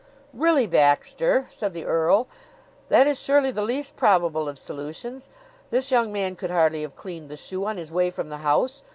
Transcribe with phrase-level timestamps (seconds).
[0.33, 2.27] "Really, Baxter," said the earl,
[2.89, 5.29] "that is surely the least probable of solutions.
[5.69, 8.81] This young man could hardly have cleaned the shoe on his way from the house.